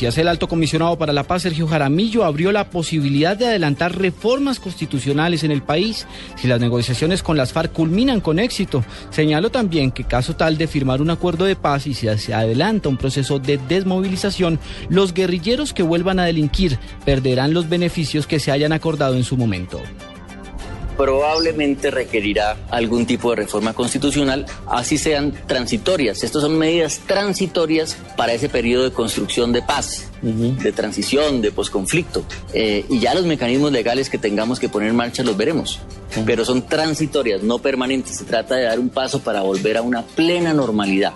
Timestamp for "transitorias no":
36.62-37.60